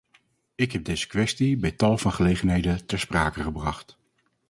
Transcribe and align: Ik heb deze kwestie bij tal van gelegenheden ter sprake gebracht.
Ik 0.55 0.71
heb 0.71 0.83
deze 0.83 1.07
kwestie 1.07 1.57
bij 1.57 1.71
tal 1.71 1.97
van 1.97 2.11
gelegenheden 2.11 2.85
ter 2.85 2.99
sprake 2.99 3.41
gebracht. 3.43 3.97